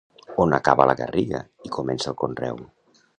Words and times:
On 0.45 0.55
acaba 0.57 0.87
la 0.91 0.95
garriga 1.01 1.43
i 1.69 1.73
comença 1.77 2.11
el 2.13 2.21
conreu. 2.23 2.59